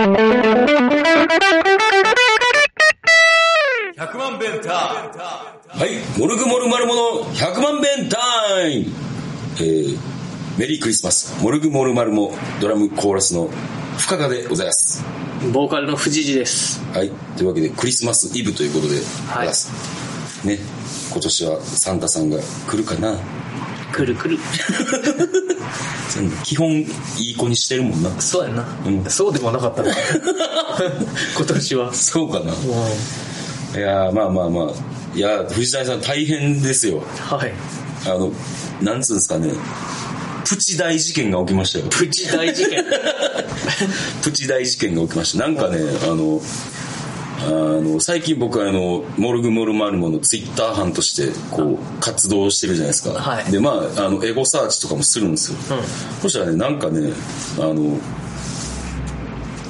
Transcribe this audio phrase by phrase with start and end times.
[0.00, 0.06] 100
[4.16, 7.02] 万弁タはい、モルグモルマルモの
[7.34, 8.92] 100万弁タイム
[9.56, 9.98] えー、
[10.58, 12.32] メリークリスマス、モルグモルマルモ
[12.62, 13.50] ドラムコーラスの
[13.98, 15.04] 深川でございます。
[15.52, 16.82] ボーカルの藤次です。
[16.94, 20.46] はい、というわけでクリスマスイブということでございはいます。
[20.46, 20.58] ね、
[21.12, 23.18] 今年はサンタさんが来るかな
[23.92, 24.38] くるくる。
[26.44, 26.84] 基本い
[27.32, 28.10] い子にしてるもんな。
[28.20, 28.64] そうやな。
[28.86, 29.92] うんそうでもなかったな。
[31.36, 31.94] 今年は。
[31.94, 32.52] そうかな。
[32.52, 32.86] も
[33.74, 34.66] ういやーまあまあまあ。
[35.14, 37.02] いやー藤谷さん大変ですよ。
[37.18, 37.52] はい。
[38.06, 38.32] あの、
[38.80, 39.52] なんつうんですかね。
[40.48, 41.86] プチ大事件が起きましたよ。
[41.90, 42.84] プチ大事件。
[44.22, 45.46] プチ大事件が起きました。
[45.46, 46.40] なんかね、あの、
[47.42, 53.18] あの、最近僕はあの、モルグモルマルモのツイッター班として、こう、活動してるじゃないですか。
[53.18, 55.76] はいで、まあ、あの、エゴサーチとかもするんですよ。
[55.78, 55.84] うん。
[56.20, 57.12] そしたらね、なんかね、
[57.58, 57.98] あの、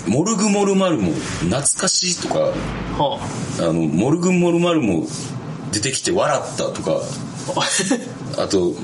[0.08, 3.20] モルグモルマルモ、懐かしいとか、は
[3.60, 5.06] あの、モルグモルマルモ
[5.70, 7.00] 出てきて笑ったとか、
[7.54, 7.62] あ。
[8.42, 8.74] あと、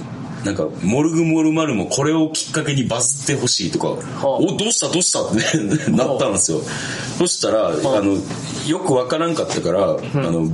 [0.47, 3.89] なんか、モルグモルマルもこれをきっかけにバズってほしいとか、
[4.23, 4.29] あ。
[4.29, 4.89] お、どうした？
[4.89, 5.25] どうした？
[5.25, 6.61] ってね なったんですよ。
[7.19, 7.73] そしたら、あ。
[7.73, 8.17] の、
[8.69, 10.49] よくわからんかったから、あの、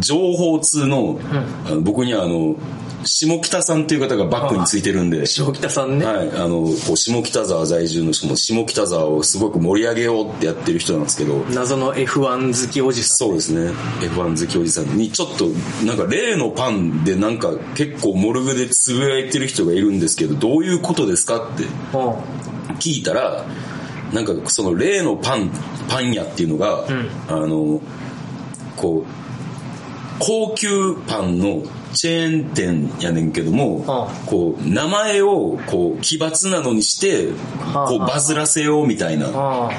[0.00, 1.18] 情報通の
[1.82, 2.56] 僕にはあの、
[3.04, 6.04] 下北さんっていう方がバックについてるんで、 下北さんね。
[6.04, 13.72] はい、あの、こう下北沢在住の人も下北沢をすごく盛り上げようってやってる人なんですけど、謎の F1 好きおじさそうですね。
[14.00, 15.48] F1 好きおじさんに、ちょっと、
[15.84, 21.66] なんか例のパンでなんか結構モルグでつぶやいてる人がいるんですけど、どういうことですかってん。
[22.00, 22.76] うん。
[22.78, 23.46] 聞いたら、
[24.12, 25.50] なんかその例のパン、
[25.88, 27.80] パン屋っていうのが、んあの、
[28.76, 29.10] こう、
[30.18, 37.28] 高級パンのチェーン店やねんけども、うこう、名前をこう、奇抜なのにして、
[37.72, 37.88] はあ。
[37.88, 39.70] こう、バズらせようみたいな、あ。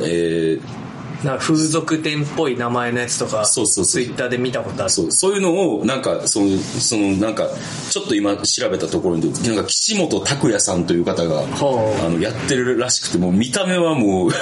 [0.00, 0.77] えーあ。
[1.24, 4.90] なんか風俗店っぽい名前のやつとか、そうそうそうツイッターで見たことある。
[4.90, 7.48] そう、そういうのを、なんか、その、その、なんか、
[7.90, 14.32] ちょっと今調べたところに、なんか、岸本拓也さんという方が、あの、やってるらしくて、もう見た目はもう、う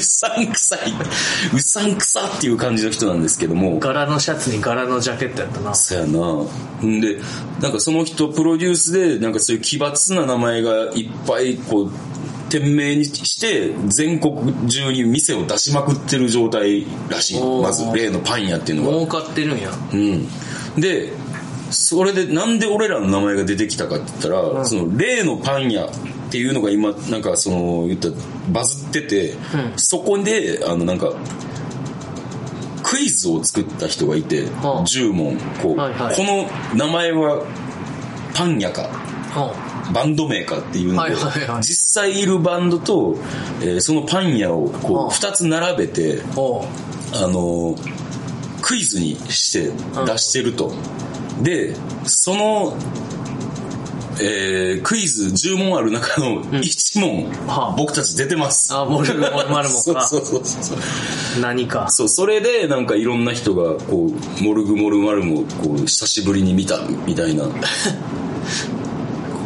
[0.00, 0.80] さんくさい、
[1.54, 5.74] うさんくさっていう感じの人なんですけども、柄のシャツに柄のジャケットやったな。
[5.74, 6.42] そやな。
[6.84, 7.18] んで、
[7.60, 11.90] なんかその人プロデュースで、なんかそういう奇抜な名前がいっぱい、こう、
[12.48, 17.40] 店名にして、全国中に店を出しまくってる状態らしい。
[17.62, 18.96] まず、例のパン屋っていうのが。
[18.96, 19.70] 儲かってるんや。
[19.92, 20.28] うん。
[20.80, 21.12] で、
[21.70, 25.88] それでなんで俺らの名前が出てきたかって言ったら、その例のパン屋っ
[26.30, 28.14] ていうのが今、なんかその、言ったら
[28.50, 29.36] バズってて、ん
[29.76, 31.12] そこで、あのなんか、
[32.82, 37.44] クイズを作った人がいて、はあ10問、こう、はいはいこの名前は
[38.34, 38.82] パン屋か、
[39.36, 43.16] うバンド名かっていうので、はいはいはい実際いるバンドと、
[43.60, 46.22] えーそのパン屋をこう、はあ2つ並べて。
[47.14, 48.06] あのー
[48.62, 49.70] クイズにして
[50.04, 50.72] 出してると。
[51.40, 52.76] で、その、
[54.20, 58.74] えークイズ10問ある中の1問、はあ僕たち出てます。
[58.74, 60.00] あ、モルグモルマルモそうか。
[60.02, 60.78] そうそうそう。
[61.40, 61.86] 何か。
[61.90, 67.44] そう、それでなんかいろんな人が、こう、モルグモルマルモ、こう、久しぶりに見た、みたいな、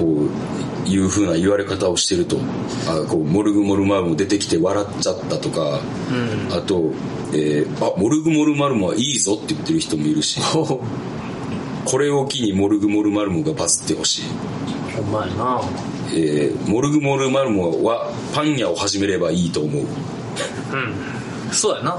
[0.00, 0.26] こ
[0.86, 2.38] う、いう風な言われ方をしてると。
[2.88, 5.80] あ、こう、モルグモルマルモ出てきて笑っちゃったとか、
[6.10, 6.56] うん。
[6.56, 6.90] あと、
[7.32, 10.40] えーあ、モルグモルマルモはいいぞって言ってる人もいるし。
[11.84, 14.22] これを機にモルグモルマルモがバズってほしい。
[14.96, 15.60] ほんまやな。
[16.12, 19.82] えーモルグモルマルモはパン屋を始めればいいと思う。
[19.82, 21.52] うん。
[21.52, 21.98] そうやな。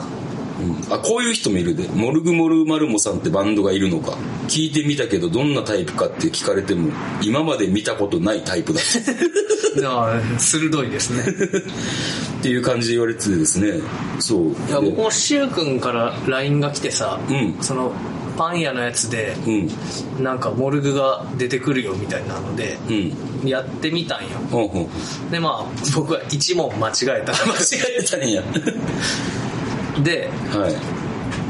[0.62, 1.88] うん、あ、こういう人もいるで。
[1.88, 4.18] モルグモルマルモさんってバンドがいるのか。
[4.48, 6.92] 聞いてみたけどどんなタイプかって聞かれても、
[7.22, 8.80] 今まで見たことないタイプだ
[10.40, 11.24] 鋭いですね。
[12.40, 13.80] っていう感じで言われててですね。
[14.20, 14.48] そう。
[14.50, 17.94] いや、で僕もシュウ君から LINE が来てさ、うんその、
[18.38, 20.24] パン屋のやつで、うん。
[20.24, 23.48] なんかモルグが出てくるよみたいなので、うん。
[23.48, 24.30] やってみたんよ。
[24.50, 24.90] ほうほ
[25.30, 25.32] う。
[25.32, 27.34] で、まあ、僕は1問間違えた。
[27.46, 28.44] 間違えたんや。
[30.04, 30.70] で、は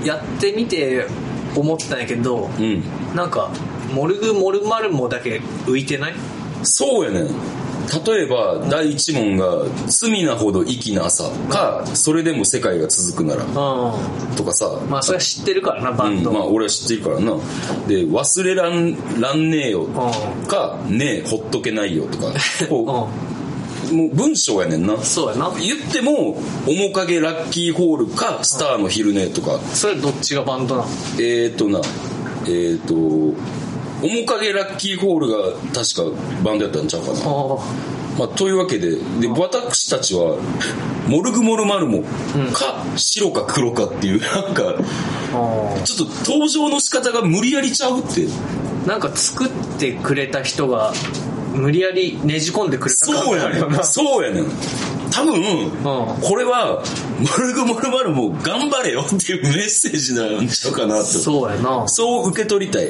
[0.03, 0.07] い。
[0.07, 1.05] やってみて
[1.55, 2.83] 思ったんやけど、うん。
[3.15, 3.51] なんか、
[3.93, 6.13] モルグモルマルモだけ浮いてない？
[6.63, 7.27] そうやねん。
[8.05, 13.47] 例えば、第一問が、罪なほど粋な朝か、それでも世界が続くなら、う
[14.37, 14.89] とかさ、ん。
[14.89, 16.29] まあ、それは知ってるからな、バンド。
[16.29, 17.33] うん、まあ俺は知ってるからな。
[17.87, 22.27] で、忘れらん、らんねえようか、ねえ、ほっとけないよとか、
[22.69, 23.40] こうう、
[23.91, 24.95] もう文章やねんな。
[24.95, 25.03] ん。
[25.03, 25.51] そうやな。
[25.59, 31.81] 言っても、面影ラッキーホールか、スターの昼寝とか、それどっちがバンドなのえーとな、
[32.45, 32.93] えーと、
[34.01, 35.37] 面影ラッキーホールが
[35.73, 37.19] 確かバンドやったんちゃうかな。
[37.19, 40.37] あまあ、というわけでで私たちは
[41.07, 42.03] モルグモルマルモ
[42.53, 44.75] か白か黒かっていうなんか
[45.33, 49.49] あちょっと登場の仕方が無理やりちゃうってーなんか作っ
[49.79, 50.93] てくれた人が
[51.53, 54.45] 無理やりねじ込んでくれたそうやねんそうやねん。
[55.11, 56.21] 多分ん。
[56.21, 56.81] これは
[57.19, 61.03] モルグモルマルモ頑張れよっていうメッセージなんちゃうかなと。
[61.03, 61.87] そうやな。
[61.87, 62.87] そう受け取りたい。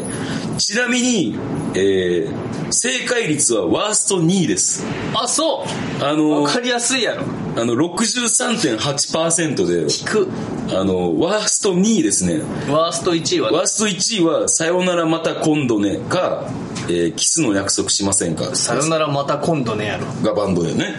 [0.58, 1.36] ちなみに、
[1.74, 4.86] えー、正解率はワースト2位です。
[5.16, 5.66] あそ
[6.00, 6.04] う。
[6.04, 7.24] あのわ、かりやすいやろ。
[7.58, 10.30] あの、63.8%で、聞く。
[10.70, 12.42] あの、ワースト2位ですね。
[12.70, 16.46] ワースト1位はワースト1位は、さよならまた今度ねか、
[16.88, 18.56] えーキスの約束しませんか？
[18.56, 20.06] さよならまた今度ねやろ。
[20.24, 20.96] がバンドだよね。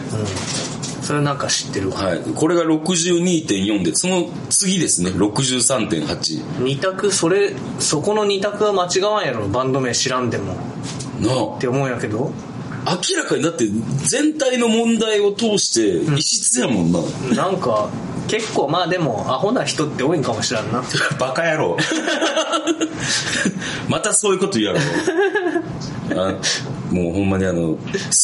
[1.02, 1.96] それなんか知ってるわ。
[1.96, 2.20] はい。
[2.20, 6.62] これが62.4で、その次ですね、63.8。
[6.62, 7.10] 二択？
[7.10, 9.48] それそこの二択は間違わんやろ。
[9.48, 10.54] バンド名知らんでも。
[11.20, 11.56] なあ。
[11.56, 12.30] って思うんやけど。
[12.84, 17.00] 明らかにだって全体の問題を通して異質やもんな。
[17.34, 17.90] なんか
[18.28, 20.82] 結構まあでもアホな人って多いんかもしらんな
[21.18, 21.76] バカ野郎。
[23.88, 24.78] またそういうこと言うやろ。
[26.14, 26.34] あ
[26.90, 27.78] もうほんまにあの、好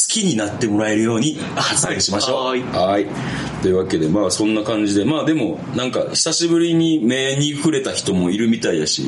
[0.08, 2.44] きになってもらえるように発言しましょう。
[2.48, 3.06] はいはい。
[3.62, 9.06] というわけで、まあそんな感じで、まあでも、なんか久しぶりに目に触れた人もいるみたいやし。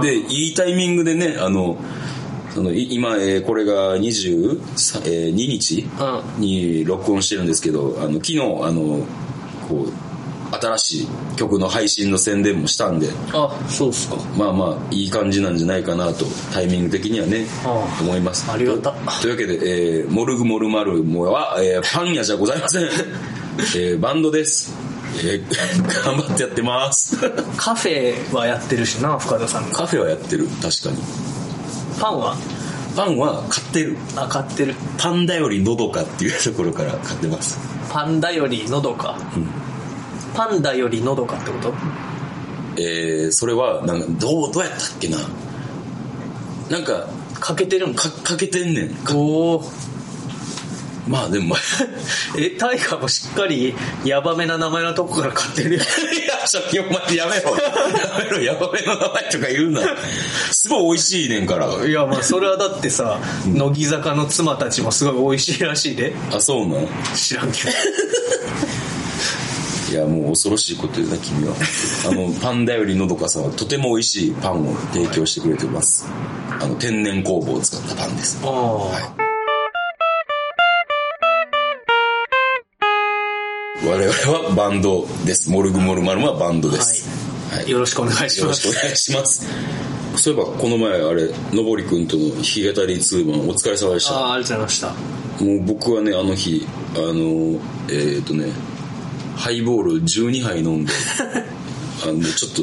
[0.00, 1.76] で、いいタイミングでね、あの、
[2.54, 9.04] そのい今、えーこれが22日うんに録音してるんですけど、あの昨日、あの、
[9.68, 9.92] こう、
[10.52, 17.46] 新しい曲の配信の宣伝もしたんで、あそうっすかまあまあ、いい感じなんじゃないかなと、タイミング的にはね、
[18.00, 18.50] 思います。
[18.50, 22.84] ありがたとというわけで、えーモルグモルマルモは、えーパン屋じゃございません。
[23.76, 24.72] えーバンドです。
[25.18, 25.44] えー
[26.04, 27.16] 頑張ってやってます。
[27.56, 30.98] カフェはやってるしな深田さんがカフェはやってる、確かに。
[32.00, 32.36] パンは？
[32.96, 33.96] パンは買ってる。
[34.16, 37.58] あ買ってるパンダよりのどかっていうところから買ってます。
[37.88, 39.16] パンダよりのどか、
[40.34, 41.74] パンダよりのどかってこと？
[42.76, 45.18] えーそれは、なんか、どう、どうやったっけな？
[46.70, 47.08] なんか、
[47.40, 47.94] かけてるん？
[47.94, 48.94] かか、かけてんねん。
[48.94, 49.64] かおお
[51.08, 51.56] まあでも、
[52.38, 53.74] えタイガーもしっかり
[54.04, 57.56] ヤバめな名前のとこから買ってるよ いや、ちょっと、お前やめろ。
[57.56, 59.80] やめろ、ヤバめの名前とか言うな。
[60.52, 61.66] すごい美味しいねんから。
[61.84, 66.86] いやまあそれはだってさ乃木坂の妻たちもすごい美味しいらしいであ、そうなん
[67.16, 67.70] 知らんけど
[69.90, 71.54] いや、もう恐ろしいこと言うな、君は。
[72.08, 76.06] あの、 パンダよりのどかさはとても美味しいパンを提供してくれています。
[76.60, 78.38] あの、天然酵母を使ったパンです。
[78.44, 78.50] ああ、
[83.84, 85.50] 我々はバンドです。
[85.50, 87.08] モルグモルマルモはバンドです。
[87.50, 87.68] はい。
[87.68, 89.44] よろしくお願いしよろますしくお願いします。
[90.14, 94.14] そういえば、この前、あれ、のぼりくんとの弾き語りツーマン、お疲れ様でした。
[94.14, 96.64] ああありがとうございましたもう僕はね、あの日、
[96.94, 97.58] あの、
[97.88, 98.52] えっ、とね、
[99.40, 100.92] ハイボール12杯飲んで、
[102.04, 102.62] あの、ちょっと、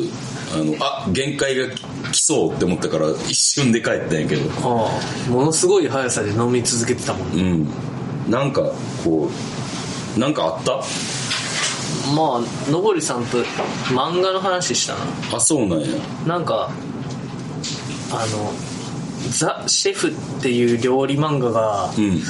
[0.56, 1.66] あの、あ、限界が
[2.12, 4.90] 来そうって思ったから一瞬で帰ったんやけど、あ
[5.28, 7.42] あものすごい速さで飲み続けてたもんね
[8.28, 8.32] うん。
[8.32, 8.62] なんか、
[9.04, 9.30] こ
[10.16, 10.84] う、なんかあった？
[12.16, 13.38] まあのぼりさんと
[13.90, 15.00] 漫画の話したな
[15.34, 15.88] あ、そうなんや。
[16.26, 16.70] なんか
[18.12, 18.54] あの
[19.30, 22.24] 「ザ・シェフ」っていう料理漫画がうん。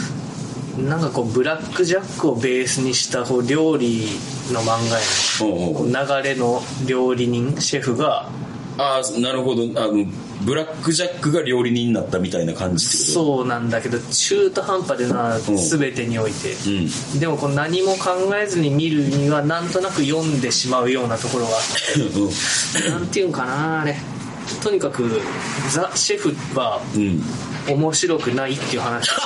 [0.78, 4.08] なんかこうブラックジャックをベースにしたこう料理
[4.52, 5.00] の漫画
[6.06, 8.30] や流れの料理人シェフが。
[8.80, 9.64] ああ、なるほど。
[9.82, 10.06] あの、
[10.46, 16.54] ブラックジャックが料理人になったみたいな感じそうなんだけど中途半端でなうん全てにおいて。
[16.54, 17.20] うん。
[17.20, 22.90] でもこう何も考えずに見るにはなんとなく読んでしまうようなところがあって。
[22.90, 23.96] なんていうんかなあれ。
[24.62, 25.22] とにかく
[25.72, 26.82] ザ・シェフは。
[27.68, 29.18] 面白くないっていう話をし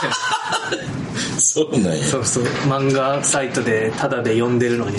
[0.00, 0.86] て
[1.38, 2.04] そうなんや。
[2.04, 4.96] そうそう漫画サイトでタダで読んでるのに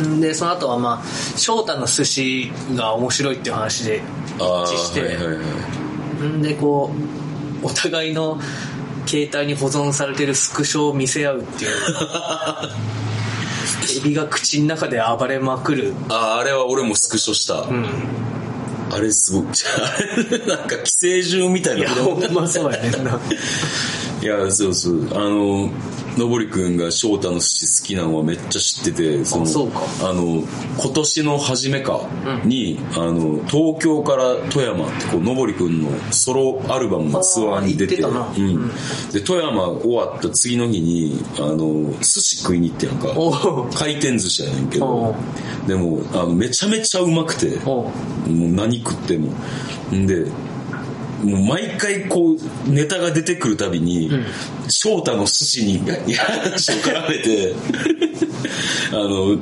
[0.00, 0.20] うん。
[0.20, 4.02] でその後はまあ翔太の寿司が面白いっていう話で
[4.40, 6.26] ああ、一致して、はいはいはい。
[6.26, 6.90] んでこ
[7.62, 8.40] うお互いの
[9.06, 11.70] 携帯に保存されてるスクショを見せ合うっていう
[13.98, 17.62] エビが口の中で暴れまくるああ、あれは俺もスクショした。
[17.62, 17.86] うん
[18.94, 19.44] あれすごい。
[19.46, 19.48] あ
[20.30, 21.94] れなんか寄生獣みたいいやな。
[21.96, 23.18] ほんまそうやねんな
[24.22, 25.08] いや、そうそう。
[25.14, 25.68] あの、
[26.16, 29.80] のぼりくんが翔太の寿司好きなのはめっちゃ知ってて、その、そうか。
[30.02, 30.44] あの、
[30.78, 32.48] 今年の初めかうん。
[32.48, 38.32] に、あの、東京から富山って、こう、のぼりくんのソロアルバムのツアーに出て、てたな。
[38.36, 38.68] うん。
[39.12, 43.08] で、富山終わった次の日に、あの、寿司食いに行ってやんか。
[43.76, 45.16] 回転寿司やねんけおど、
[45.66, 47.92] でも、あの、めちゃめちゃうまくて、も
[48.28, 49.32] う何食っても。
[49.92, 50.26] んで、
[51.22, 54.10] もう毎回こうネタが出てくるたびに、
[54.68, 55.78] 翔太の寿司に
[56.14, 57.54] 話を絡めて
[58.92, 59.38] あの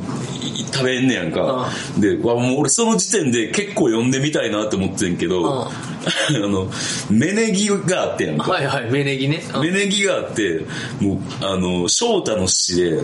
[0.73, 5.71] 食べんねやんか、でわもう俺その時点で結構読んでみたいなって思ってんけど、あ
[6.31, 6.71] の
[7.11, 8.51] 芽ネギがあってやんか。
[8.51, 9.43] はいはい芽ネギね。
[9.61, 10.65] 芽ネギがあって
[11.01, 13.03] もうあの翔太の寿司で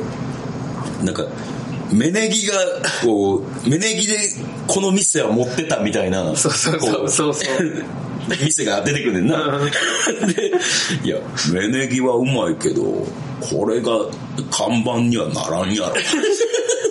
[1.02, 1.24] なんか
[1.92, 2.54] 芽ネギが
[3.02, 4.18] こう芽ネギで
[4.66, 7.84] この店は持ってたみたいなそうそうそうそうそう
[8.28, 9.58] 店が出てくるねんな。
[9.58, 10.52] で、
[11.04, 11.18] いや、
[11.52, 13.06] 芽ネギはうまいけど、
[13.40, 13.90] これが
[14.50, 15.94] 看板にはならんやろ。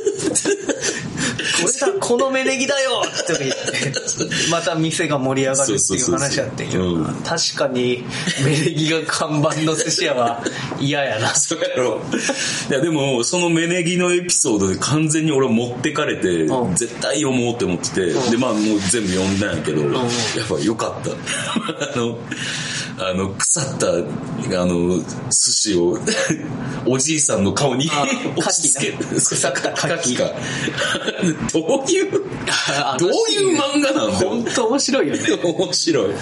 [1.65, 3.01] これだこの芽ネギだよ！
[3.05, 7.13] って言ってまた店が盛り上がるっていう話やってんけどな。
[7.23, 8.03] 確かに
[8.43, 10.43] 芽ネギが看板の寿司屋は
[10.79, 11.29] 嫌やな。
[11.29, 12.01] そうやろ。
[12.69, 16.75] いやでもその芽ネギのエピソードで完全に俺持ってかれて、うん。
[16.75, 21.11] 絶対読もうって思ってて、でまあもう全部読んだんやけど、やっぱよかった。
[21.93, 22.17] あの
[22.97, 25.97] あの腐ったあの寿司を
[26.87, 28.05] おじいさんの顔にあ
[28.37, 30.33] 押し付け腐った牡蠣が
[31.51, 32.25] どういう
[32.73, 34.29] あどういう漫画なんだよ。
[34.29, 35.21] 本当面白いよね。
[35.43, 36.13] 面白い。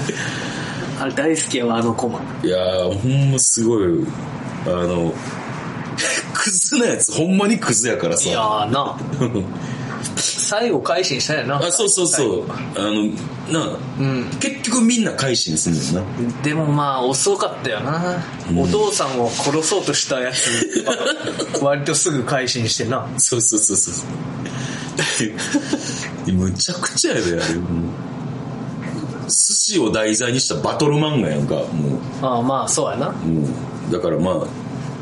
[0.99, 2.21] あれ大好きやわあのコマ。
[2.43, 3.83] いやーほんますごい。
[4.65, 5.13] あの
[6.33, 7.11] クズなやつ。
[7.13, 8.29] ほんまにクズやからさ。
[8.29, 8.97] いやーな
[10.53, 11.57] 最後改心したよな。
[11.57, 12.43] あそうそうそう。
[12.51, 13.05] あの
[13.51, 14.25] なあ、うん。
[14.39, 16.43] 結局みんな改心すんだよな。
[16.43, 18.23] でもまあ遅かったよな、
[18.55, 20.95] お父さんを殺そうとしたやつは
[21.59, 23.07] 割とすぐ改心してな。
[23.17, 24.05] そうそうそうそう。
[26.31, 27.55] むちゃくちゃやであれ。
[27.55, 27.91] もう。
[29.23, 31.65] 寿司を題材にしたバトル漫画やんかもう。
[32.21, 33.09] ああまあそうやな。
[33.09, 33.41] も
[33.89, 33.91] う。
[33.91, 34.35] だからまあ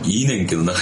[0.08, 0.82] いいねんけどなんか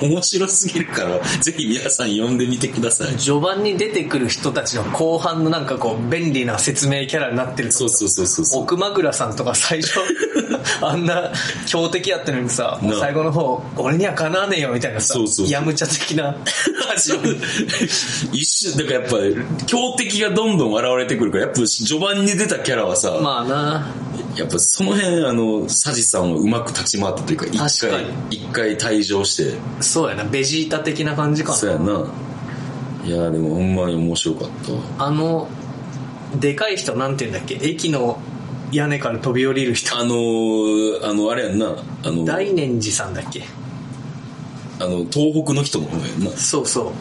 [0.00, 3.16] 面白すぎるからぜひ皆さん読んでみてください。
[3.16, 8.62] 序盤に出てくる人たちの後半のなんかこう便利な説明キャラになってるとそうそうそうそうそう。
[8.62, 10.00] 奥枕さんとか最初
[10.80, 11.30] あんな
[11.66, 15.52] 強敵やったのにさな最後の方俺にはかなわねえよみたいなさそうそうそう。
[15.52, 16.36] やむちゃ的な。
[18.32, 23.86] 一瞬だからやっぱ強敵がどんどん現れてくるからやっぱ序盤に出たキャラはさ、まあな
[24.36, 29.54] やっぱその辺あのサジさんはうまく立ち回ったというか一回一回退場して。
[29.80, 30.24] そうやな。
[30.24, 31.56] ベジータ的な感じかな。
[31.56, 32.06] そうやな。
[33.04, 34.72] いやでもほんまに面白かった。
[34.72, 35.48] わあの
[36.40, 37.58] でかい人なんて言うんだっけ？
[37.62, 38.18] 駅の
[38.72, 39.96] 屋根から飛び降りる人。
[39.96, 41.76] あのー、あのあれやんな。
[42.02, 43.44] あの大念寺さんだっけ？
[44.80, 46.30] あの東北の人の方やんな。
[46.32, 46.92] そうそう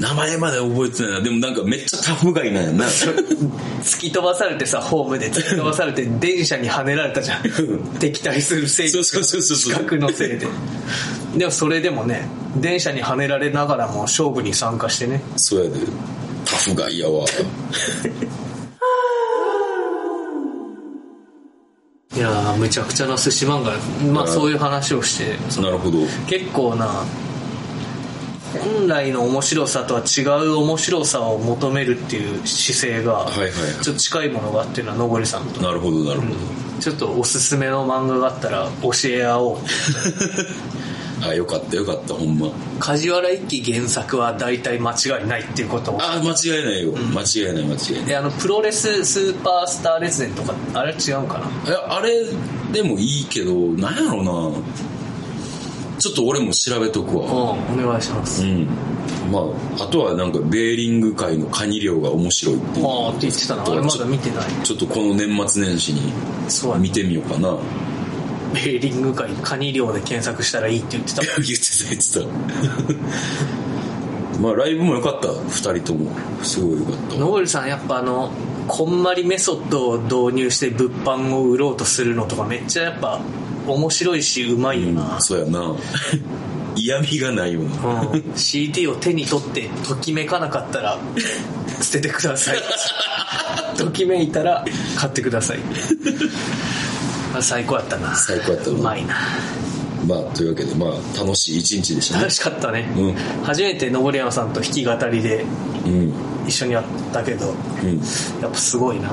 [0.00, 1.20] 名前まで覚えてないな。
[1.20, 2.86] でもなんかめっちゃタフガイなんやんな。
[3.82, 7.42] 突き飛ばされてさホームで突き飛ばされて電車にはねられたじゃん。
[7.98, 10.46] 敵対する勢そうそうそうそう視覚のせいで。
[11.36, 15.20] でもそれでもね電車にはねられながらも勝負に参加してね。
[15.36, 15.80] そうやで。
[16.44, 17.24] タフガイやわ。
[22.16, 23.72] いやーむちゃくちゃな寿司漫画。
[24.12, 25.60] まあうんそういう話をして。
[25.60, 25.98] なるほど。
[26.26, 27.04] 結構な
[28.52, 33.26] 本来の面白さとは違う面白さを求めるっていう姿勢が
[33.82, 35.60] ちょっと近いものがあっていうのはのぼりさんと。
[35.60, 36.32] なるほどなるほど、
[36.80, 39.58] ちょっとおすすめの漫画があったら教え合おう。
[41.20, 42.48] あ よかったよかったほんま。
[42.78, 45.98] 梶原一騎原作は大体間違いないっていうことを。
[46.00, 48.04] あ間違いないよ、間違いない間違いない。
[48.06, 51.70] であのプロレススーパースター列伝とかあれは違うかな？
[51.70, 52.24] いやあれ
[52.72, 54.56] でもいいけどなんやろな
[55.98, 57.18] ちょっと俺も調べとくうん。
[57.18, 58.44] わお願いします。
[58.44, 58.66] うん。
[59.32, 59.40] ま
[59.78, 62.86] ああとはなんかベーリング界のカニ漁が面白いっていう。
[62.86, 63.64] ああって言ってたな。
[63.64, 64.48] あれまだ見てない。
[64.62, 66.12] ちょっとこの年末年始に
[66.48, 67.56] そうや見てみようかな。
[68.54, 72.12] ベーリング界カニ漁で検索したらいいって言ってた言ってた言って
[74.36, 74.40] た。
[74.40, 75.28] まあライブも良かった。
[75.28, 76.10] 2人とも。
[76.42, 77.16] すごい良かった。
[77.16, 78.30] のぼりさんやっぱあの
[78.68, 83.20] こんまりメソッドを導入して物販を売ろうとするのとかめっちゃやっぱ
[83.72, 85.74] 面白いしうまいよな、そうやな。
[86.78, 90.96] 嫌味がないよなうん、CD を手に取ってときめかなかったら
[91.82, 92.58] 捨ててください。
[93.76, 94.64] ときめいたら
[94.96, 95.58] 買ってください。
[97.34, 98.14] あ最高やったな。
[98.16, 98.76] 最高やったな。
[98.76, 99.14] うまいな。
[100.06, 102.20] まあというわけでまあ楽しい一日でしたね。
[102.22, 103.14] 楽しかったね、うん。
[103.44, 105.44] 初めて登山さんと弾き語りで
[105.84, 106.12] うん。
[106.46, 107.98] 一緒にやったけどうん。
[108.40, 109.08] やっぱすごいな。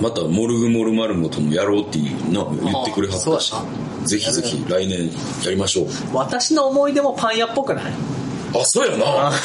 [0.00, 3.52] またモルグモルマルモともやろうっていうの言ってくれはったし。
[3.52, 5.10] あそうぜひぜひ来年
[5.44, 5.86] やりましょう。
[6.12, 7.84] 私の思い出もパン屋っぽくない？
[8.54, 9.32] あそうやな。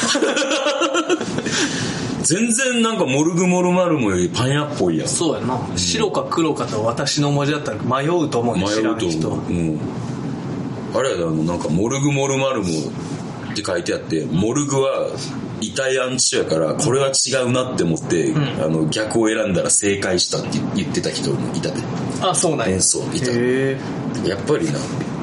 [2.22, 5.08] 全然なんかモルグモルマルモよりパン屋っぽいやん。
[5.08, 9.80] そうやな、白か黒かと私の文字だったら迷うと思う迷よ知らうんと人思う、うん、
[10.94, 15.08] あれやであのなんかモルグモルマルモって書いてあってモルグは
[15.62, 21.82] 遺体安置所やから、これは違うなって思って、あの、逆を選んだら正解したって言ってた人もいたで。
[22.22, 23.30] あそうなんや演奏いた。
[23.30, 23.78] へえ
[24.28, 24.78] やっぱりな。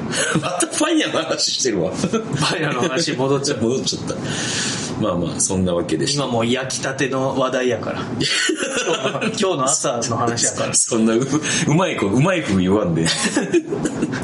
[0.40, 1.92] またファイヤーの話してるわ。
[2.50, 4.14] バイヤの話戻っちゃう 戻っちゃった。
[5.00, 6.24] まあまあ、そんなわけでした。
[6.24, 8.00] 今もう焼きたての話題やから
[9.22, 11.20] 今日の朝の話やからそんなう、
[11.68, 13.06] うまい子、うまい風言わんで。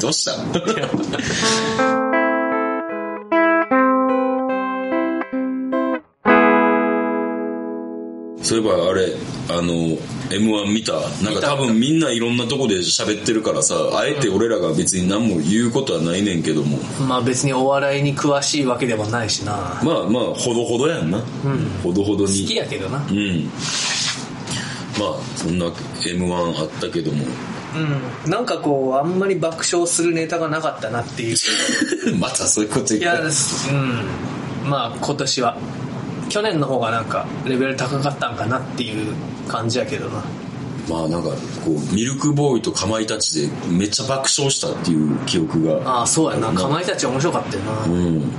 [0.01, 2.04] どうした？
[8.45, 9.15] そういえばあれ、
[9.49, 9.97] あの、
[10.29, 10.93] M1 見た？
[11.23, 19.81] なんか多分みんないろんなとこで喋ってるからさ、あえて俺らが別に何も言うことはないねんけども、まあ別にお笑いに詳しいわけでもないしな。
[19.83, 21.23] まあまあ、ほどほどやんな。
[21.81, 22.55] ほどほど好きに。
[22.55, 22.99] やけどな。
[22.99, 23.49] うん。
[24.99, 27.25] まあ、そんな M1 あったけども、
[28.25, 28.31] うん。
[28.31, 31.37] なんかこうあんまり爆笑するネタがなかったなっていう。
[32.19, 33.23] またそういうこと言いやった。
[33.23, 34.69] うん。
[34.69, 35.57] まあ今年は
[36.29, 39.13] 去年の方がなんかレベル高かったんかなっていう
[39.47, 40.23] 感じやけどな。
[40.89, 41.35] まあなんか、こ
[41.71, 45.99] う、ミルクボーイとかまいたちでめっちゃ爆笑したっていう記憶が。
[45.99, 46.53] ああそうやな。
[46.53, 48.31] かまいたち面白かったよな、うん。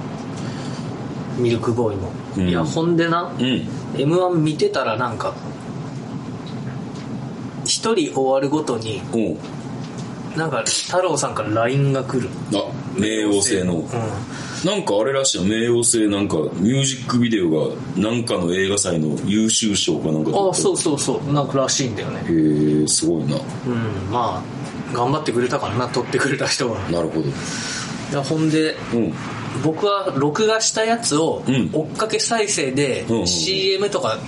[1.38, 2.48] ミルクボーイも、うん。
[2.48, 3.68] いやほんでな、うん。
[3.98, 5.34] m 1見てたらなんか
[7.64, 9.02] 一人終わるごとに
[10.36, 12.28] なんか太郎さんから LINE が来る。
[12.54, 13.74] あ、冥王星の。
[13.74, 13.86] うん
[14.64, 20.76] なんかあれらしいよ、冥王星なんかミュージックビデオがなんかの映画祭の優秀賞かなんかああそうう。
[20.76, 23.36] そうそうなんからしいんだよねへえ、すごいな。
[23.36, 24.42] うんまあ
[24.94, 27.28] 頑張ってくれたからな撮ってくれた人はなるほど。
[27.28, 27.32] い
[28.12, 29.12] やほんでうん。
[29.64, 34.18] 僕は録画したやつをうん追っかけ再生でうんうんうん CM とか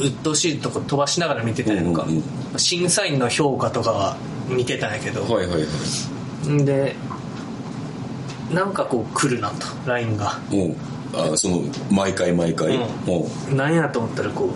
[0.00, 2.22] 鬱陶しいとこ飛ばしながら見てたやんか、うんうん
[2.58, 4.16] 審査員の評価とかは
[4.48, 5.66] 見てたんやけど、はいはいは
[6.46, 6.48] い。
[6.48, 6.96] んで
[8.52, 10.76] なんかこう来るなと LINE がうん。
[11.14, 12.76] あ、その、毎回毎回。
[12.76, 14.50] うんおうなんやと思ったらこう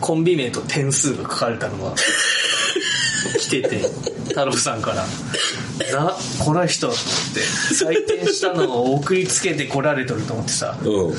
[0.00, 1.94] コンビ名と点数が書かれたのが
[3.40, 3.90] 来てて
[4.28, 5.06] 太郎さんから
[5.92, 6.96] 「なこの人」って
[7.74, 11.12] 採点したのを送りつけてこられとると思ってさう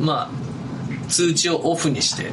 [0.00, 0.04] ん。
[0.04, 2.30] まあ通知をオフにして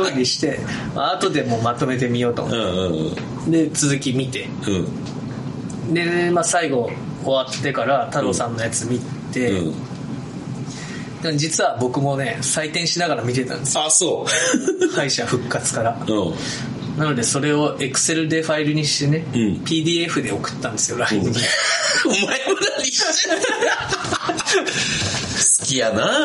[0.00, 0.60] オフにして
[0.94, 3.14] まあ後でもうまとめてみようと思っうんうんうん。
[3.50, 5.94] てで続き見てうん。
[5.94, 6.90] で、まあ、最後
[7.24, 9.00] 終わってから太郎さんのやつ見
[9.32, 9.74] て、うん。
[11.22, 14.26] で実は僕もね採点しながら見てたんですよあ、そ
[14.94, 16.12] 敗者復活からう。
[16.12, 16.98] うん。
[16.98, 21.28] なのでそれを Excel でファイルにしてね、うん PDF で送ったんですよ LINE に、
[22.06, 22.26] お前も
[22.78, 23.30] 何して
[25.62, 26.24] 好きやな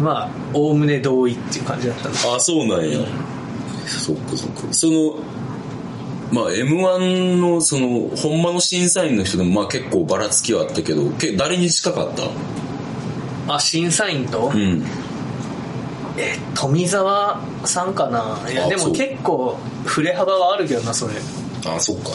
[0.00, 2.98] まあおおむね同意っていう感じだったんですあ、そうなんや。
[3.86, 4.72] そっかそっか。
[4.72, 5.16] その、
[6.32, 12.12] まあ M1 のその、ほんまの審査員の人でもまあ結構ばらつきはあったけど、け誰に近かっ
[13.46, 13.54] た？
[13.54, 14.82] あ審査員と、うん。
[16.16, 18.50] え富澤さんかな？
[18.50, 21.14] いやでも結構振れ幅はあるけどなそれ
[21.66, 22.10] あ、そっか。
[22.10, 22.14] う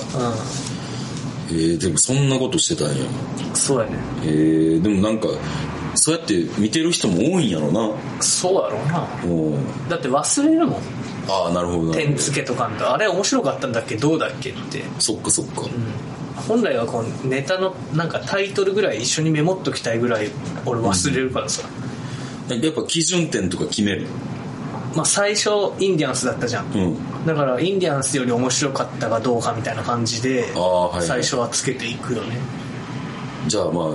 [1.52, 3.04] えー、でもそんなことしてたんや。
[3.04, 5.28] んそうやねえー、でもなんか、
[5.96, 7.92] そうやって見てる人も多いんやろな。
[8.22, 9.90] そうやろうなうん。
[9.90, 10.82] だって忘れるもん
[11.30, 11.94] ああ、なるほど。
[11.94, 13.96] 点付けとかんとあれ面白かったんだっけ？
[13.96, 15.64] どうだっけってそっかそっか。
[16.48, 20.30] 本来はこうネタのなんかタイトルぐらい一緒にメモっときたいぐらい
[20.66, 21.68] 俺忘れるからさ、
[22.50, 24.08] やっぱ基準点とか決める？
[24.96, 27.26] まあ最初インディアンスだったじゃんうん。
[27.26, 30.46] だからインディアンスより面白かったかどうかみたいな感じで。
[31.02, 32.38] 最初はつけていくよね
[33.48, 33.86] じゃあまあ、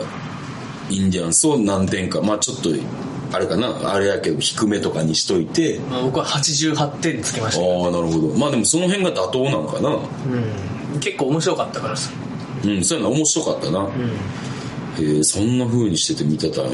[0.90, 2.70] インディアンスを何点か、まあちょっと、
[3.33, 7.62] あれかな、あれやけど低めとかにしといて、まあ、僕は88点つけまああした。
[7.62, 8.38] けど、なるほど。
[8.38, 9.90] まあでもその辺が妥当なんかな。
[10.94, 11.97] うん、結構面白かったから。
[11.97, 12.11] さ、
[12.64, 13.81] うん、そういうの面白かったな。
[13.81, 13.90] うん、
[14.99, 16.70] えー、そんな風にしてて見てたんや。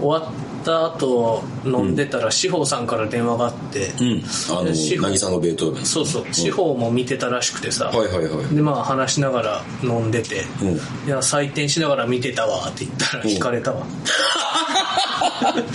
[0.00, 0.32] 終わっ
[0.68, 4.22] た後飲んでたら志保さんから電話があって、うん。
[4.54, 5.86] あの、司法渚のベートーベン。
[5.86, 8.54] そうそう志保も見てたらしくてさ、はいはいはい。
[8.54, 10.68] でまあ話しながら飲んでて、うん。
[11.06, 13.86] いや採点しながら見てたわって言ったらうん引かれたわ、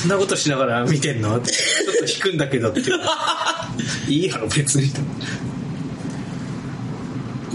[0.00, 2.80] そんなことしながら見てんのってちょっと引くんだけどって
[4.08, 4.88] いいやろ別にい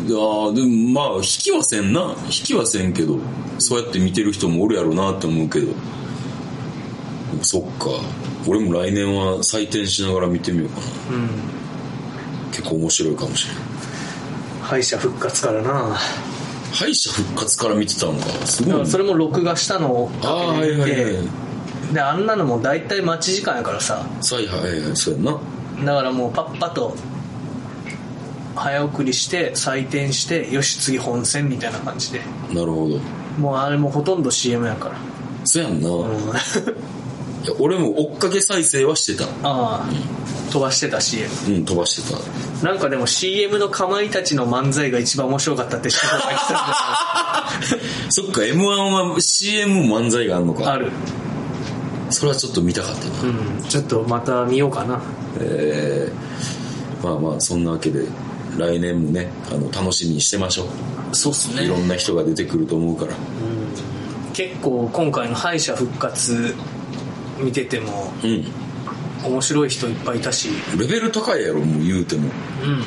[0.10, 2.16] やーでもまあ、引きはせんな。
[2.26, 3.18] 引きはせんけど、
[3.58, 5.74] そうやって見てる人もおるやろなって思うけど。
[7.44, 7.90] そっか。
[8.48, 11.18] 俺も来年は採点しながら見てみようかな。
[11.18, 11.30] うん
[12.52, 13.58] 結構面白いかもしれん。
[14.62, 15.96] 敗者復活からな
[16.74, 18.26] 敗者復活から見てたのか。
[18.46, 21.22] すごいそれも録画したのをああ、はいはいは
[21.90, 21.94] い。
[21.94, 25.40] であんなのも大体待ち時間やからさはいはいはい、そうやんな。
[25.86, 26.96] だからもうパッパと
[28.56, 32.22] 早送りして採点してよし次本戦みたいな感じで
[32.54, 33.00] なるほど
[33.38, 34.96] もうあれもほとんど CM やから
[35.44, 36.34] そやんな、いうん
[37.46, 39.26] や俺も追っかけ再生はしてた。
[39.44, 39.90] ああ
[40.52, 42.14] 飛ばしてた CM うん飛ばして
[42.62, 42.66] た。
[42.66, 47.50] なんかでも CM のかまいたちの漫才が一番面白かったって人が言ってたんだ
[48.10, 50.72] そっか m 1は CM 漫才があるのか。
[50.72, 50.92] ある。
[52.10, 53.64] それはちょっと見たかったな、うん。
[53.68, 55.02] ちょっとまた見ようかな。
[55.40, 58.06] えー、まあまあそんなわけで
[58.58, 60.68] 来年もねあの楽しみにしてましょ
[61.12, 63.14] そうっすう、いろんな人が出てくると思うから。
[64.34, 66.54] 結構今回の敗者復活
[67.38, 68.46] 見ててもうん。
[69.26, 72.30] 面白い人いっぱいいたし、レベル高いやろもう言うても。
[72.64, 72.84] うん、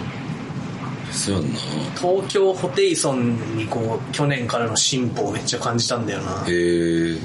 [1.13, 1.59] そうやんな。
[1.99, 6.45] 東京ホテイソンにこう去年からの進歩をめっちゃ感じたんだよな。
[6.47, 7.19] へえ。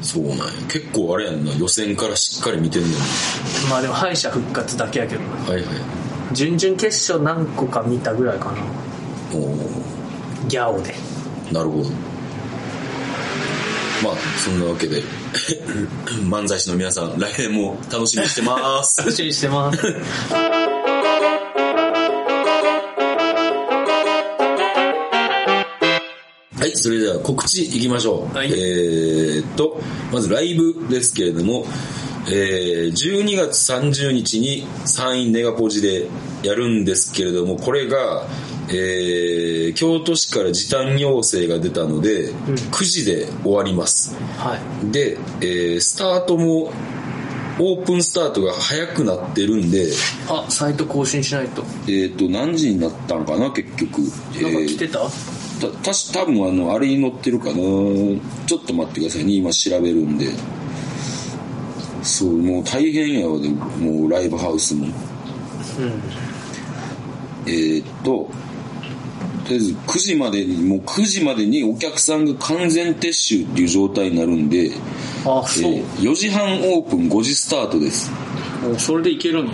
[0.00, 0.44] そうなんや。
[0.70, 1.52] 結構あれやんな。
[1.54, 2.94] 予選からしっかり見てんのに
[3.68, 5.50] まあでも敗者復活だけやけどな。
[5.50, 5.64] はいはい。
[6.32, 8.58] 準々決勝何個か見たぐらいかな。
[9.34, 10.46] おー。
[10.48, 10.94] ギャオで。
[11.52, 11.90] なるほど
[14.02, 15.02] まあそんなわけで
[16.28, 19.00] 漫才師の皆さん来年も楽しみにしてます。
[19.02, 19.78] 楽しみにしてます。
[26.58, 28.36] はい、それでは告知いきましょう。
[28.36, 28.50] はい。
[28.50, 29.80] えーっと、
[30.12, 31.66] まずライブですけれども、
[32.28, 36.08] えー12月30日に山陰ネガポジで
[36.42, 38.26] やるんですけれども、これが、
[38.68, 44.14] えー京都市から時短要請が出たので、9時で終わります。
[44.38, 44.90] はい。
[44.90, 46.72] で、えースタートも、
[47.58, 49.88] オープンスタートが早くなってるんで、
[50.28, 51.62] あサイト更新しないと。
[51.86, 53.98] えーっと、何時になったのかな、結局。
[54.00, 55.08] なんかえー来てた、た
[55.82, 57.54] たし多分あのあれに載ってるかな。
[57.54, 59.32] ちょっと待ってくださいね。
[59.34, 60.26] 今調べるんで。
[62.02, 63.38] そうもう大変やわ。
[63.38, 64.86] でもうライブハウスも。
[64.86, 64.92] うん。
[67.46, 68.28] えーっと
[69.46, 74.72] とりあえず9時までにもう9時までにお客さんが完全撤収っていう状態になるんで、
[75.24, 78.10] あそう、えー4時半オープン5時スタートです。
[78.62, 79.52] もうそれでいけるんや。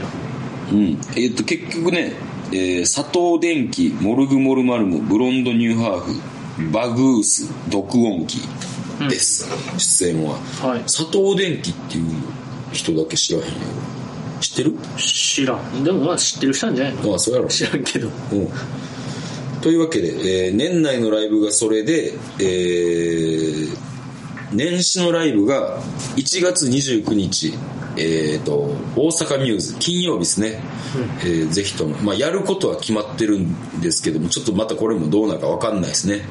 [0.73, 0.79] うん。
[1.15, 2.13] えーっと結局ね、
[2.53, 8.41] えー佐藤電機モルグモルマルモブロンドニューハーフバグース毒音機
[9.09, 9.47] です、
[9.79, 10.39] 出演は。
[10.63, 10.81] はい。
[10.83, 12.05] 佐藤電機っていう
[12.73, 13.51] 人だけ知らへんよ
[14.41, 14.75] 知ってる？
[14.97, 15.85] 知らん。
[15.85, 17.11] でもまあ知ってる人なんじゃないの？
[17.11, 17.49] まあそうやろ。
[17.49, 18.09] 知らんけど。
[18.09, 18.49] うん
[19.63, 20.09] というわけで、
[20.47, 23.93] えー年内のライブがそれで、えー
[24.53, 25.81] 年始のライブが
[26.17, 27.55] 1月29日、
[27.97, 30.61] えー、と大阪ミューズ金曜日ですね、
[31.21, 36.23] えーぜひとも、まあ、やることは決まってるんですけどもちょっとまたこれもどうなるか分かんないですね、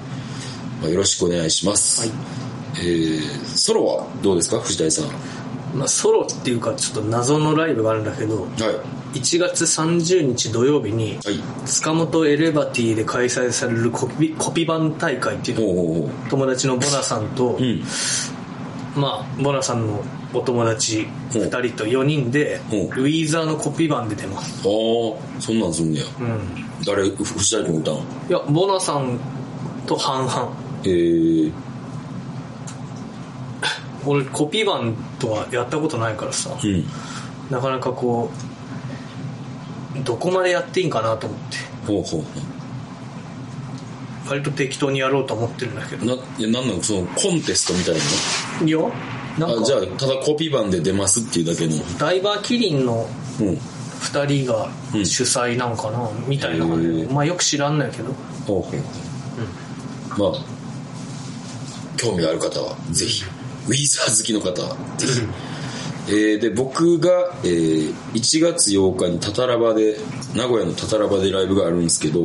[0.81, 2.11] まあ、よろしくお願いします、はい。
[2.79, 5.07] えーソロはどうですか藤谷さん。
[5.07, 5.13] は
[5.73, 8.47] まあソロっていうかちょっと謎のライブがあるんだけど
[9.13, 11.39] 1月30日土曜日にはい。
[11.65, 15.65] 塚本エレバティで開催されるコピコピバン大会っていうの
[16.05, 17.83] を友達のボナさんと、ううん。
[18.95, 22.75] まあボナさんのお友達2人と4人でう。
[22.75, 24.61] んウィーザーのコピバンで出ます。
[24.65, 26.05] ああそんなんすんねや。
[26.19, 26.39] うん。
[26.85, 27.97] 誰ふ藤谷君歌うん？
[27.97, 29.19] いやボナさん
[29.85, 30.53] と半々。
[30.83, 31.53] えー、
[34.05, 36.49] 俺コピバンとはやったことないからさ。
[36.63, 36.85] うん。
[37.51, 38.50] なかなかこう
[40.03, 41.57] どこまでやっていいんかなと思って。
[41.87, 42.21] ほうほう。
[42.21, 42.27] ほ
[44.29, 46.03] 割と適当にやろうと思ってるんだけど。
[46.03, 46.83] うないやなんなの？
[46.83, 47.95] そのコンテストみたい
[48.65, 48.79] いや
[49.37, 49.55] なんか。
[49.55, 51.73] なあじゃあただコピー版で出ますっていうだけの。
[51.97, 53.07] ダイバーキリンの
[53.39, 53.47] うん。
[54.01, 55.05] 2人がうん。
[55.05, 56.65] 主催なんかな、みたいな。
[56.67, 58.13] 感じまあよく知らんのやけど。
[58.47, 60.31] ほうほう。
[60.31, 60.43] まあ
[61.97, 63.23] 興味がある方はぜひ。
[63.67, 65.21] ウィーザー好きの方はぜひ
[66.07, 69.97] えーで僕が、えー1月8日にタタラバで
[70.35, 72.21] 名古屋のタタラバでライブがあるんですけど、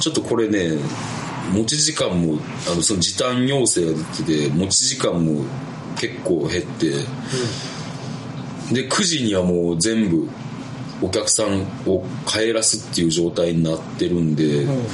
[0.00, 0.78] ちょっとこれね
[1.52, 2.38] 持ち時間も
[2.70, 5.44] あのその時短要請が出てて持ち時間も
[5.96, 6.90] 結構減って、
[8.74, 10.28] で9時にはもう全部
[11.02, 14.86] お客さんを帰らすっていう状態になってるんで、うん。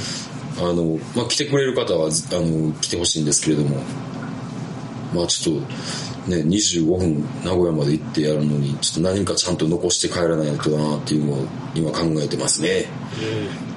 [0.57, 3.77] あの、まあ、来てくれる方は、あの、来てほしいんですけれども、
[5.13, 5.67] まあちょっと、
[6.27, 12.85] ね、25分名古屋まで行ってやるのに、ちょっと何かちゃんと残して帰らないとなっていうのを今考えてますね。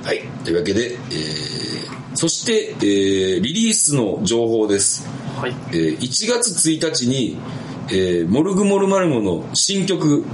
[0.05, 0.21] はい。
[0.45, 5.07] というわけで、えー、そして、えー、リリースの情報です。
[5.37, 7.37] はいえー1月1日に、
[7.89, 10.25] えーモルグモルマルモの新曲、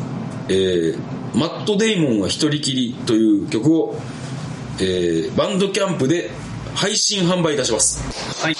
[0.49, 0.99] えー
[1.35, 3.97] マット・デイモンは一人きりという曲を、
[4.81, 6.31] えーバンドキャンプで
[6.75, 8.03] 配信販売いたします。
[8.43, 8.55] はい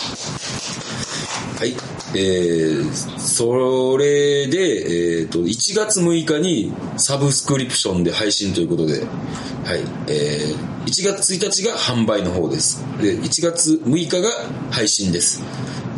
[1.59, 1.98] はい。
[2.15, 9.81] えー、それで、えっ、と、1月6日にサブスクリプションで配信ということで、はい。
[10.09, 12.83] えー、1月1日が販売の方です。
[13.01, 14.31] で、1月6日が
[14.71, 15.43] 配信です。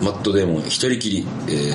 [0.02, 1.74] マットデーモン一人きり、え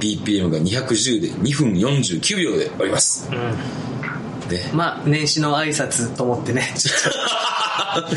[0.00, 3.28] ー、BPM が210で2分49秒でおります。
[3.30, 3.90] うん。
[4.50, 4.70] ね。
[4.74, 8.16] まあ、年始の挨拶と思ってね、ちょっと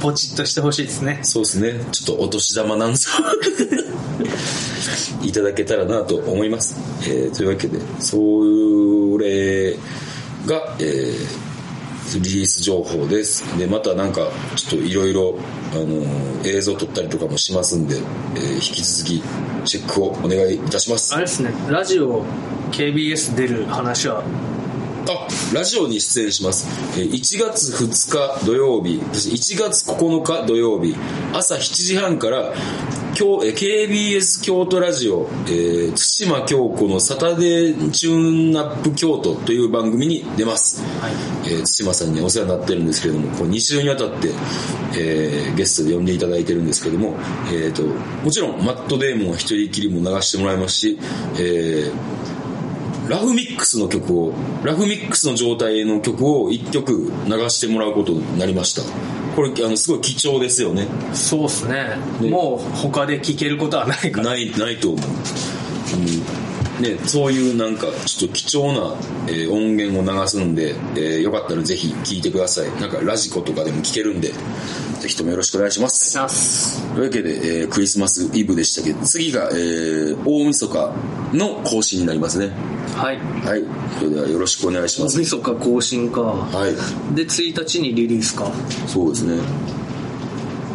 [0.02, 1.20] ポチッとしてほしいですね。
[1.22, 1.84] そうですね。
[1.92, 3.10] ちょっとお年玉なんぞ
[5.22, 6.76] いただけたらなと思います。
[7.02, 8.16] えーというわけで、そ
[9.18, 9.74] れ
[10.46, 11.50] が、えー
[12.12, 13.44] リリース情報です。
[13.56, 15.36] で、またなんか、ちょっといろいろ、
[15.72, 17.96] あのー映像撮ったりとかもしますんで、
[18.34, 19.22] えー引き続き
[19.64, 21.14] チェックをお願いいたします。
[21.14, 22.24] あれですね、ラジオ
[22.72, 24.24] KBS 出る話は、
[25.10, 26.68] あ、ラジオに出演します。
[26.98, 30.94] えー1月2日土曜日、そして1月9日土曜日、
[31.32, 32.52] 朝7時半から、
[33.18, 33.54] 今日、えー
[33.88, 40.82] KBS 京都ラジオ、えー、津島京子のサタデーチューンナップ京都という番組に出ます。
[41.00, 41.12] はい。
[41.46, 44.28] えー、津島さんにお世話になってるんですけれども、こう2週にわたって、
[44.96, 47.16] えーゲストで呼んでいただいてるんですけども、
[47.52, 47.82] えーと、
[48.24, 50.98] もちろんマットデーモンは一人きりも流してもらいますし、
[51.34, 52.39] えー
[53.10, 58.82] ラフミックスの曲を、ラフミックスの状態の曲を1曲流してもらうことになりました。
[59.34, 60.86] これ、あの、すごい貴重ですよね。
[61.12, 61.96] そうっすね。
[62.20, 64.30] ねもう他で聞けることはないから。
[64.30, 65.00] ない、ないと思う。
[65.02, 66.49] うん、
[66.80, 68.94] ね、そういうなんか、ちょっと貴重な、
[69.28, 72.70] えー音源を流すんで、えーよかったらぜひ聴いてください。
[72.80, 74.28] なんかラジコとかでも聴けるんで、
[75.00, 76.10] ぜひともよろしくお願いします。
[76.10, 76.82] します。
[76.94, 78.92] というわけで、えークリスマスイブでしたけ？
[78.92, 80.92] ど、次が、えー大晦日
[81.34, 82.50] の更新になりますね。
[82.96, 83.18] はい。
[83.18, 83.64] はい。
[83.98, 85.16] それではよろしくお願いします。
[85.16, 86.20] 大晦日更新か。
[86.22, 87.14] はい。
[87.14, 88.50] で、1日にリリースか。
[88.86, 89.36] そうですね。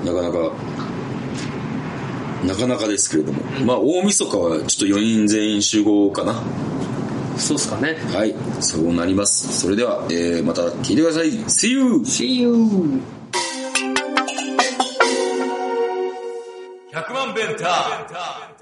[0.05, 0.51] なかなか、
[2.43, 3.41] なかなかですけれども。
[3.65, 6.41] まあ、大晦日はちょっと4人全員集合かな。
[7.37, 7.97] そうっすかね。
[8.13, 8.35] はい。
[8.59, 9.61] そうなります。
[9.61, 11.31] それでは、えー、また聞いてください。
[11.31, 11.81] See you!
[12.03, 13.01] See you!
[16.91, 18.54] 100万ベンター